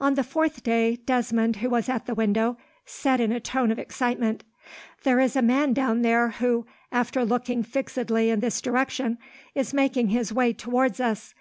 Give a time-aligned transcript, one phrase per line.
[0.00, 3.78] On the fourth day, Desmond, who was at the window, said in a tone of
[3.78, 4.42] excitement:
[5.04, 9.16] "There is a man down there who, after looking fixedly in this direction,
[9.54, 11.34] is making his way towards us.